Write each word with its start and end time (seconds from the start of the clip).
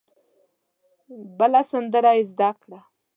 بله 1.37 1.61
سندره 1.71 2.11
یې 2.17 2.23
زده 2.31 2.49
کړه. 2.61 2.79